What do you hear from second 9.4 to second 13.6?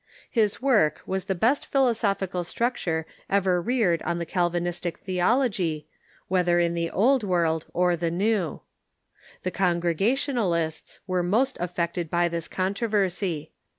The Congregational ists were most affected by this controversy.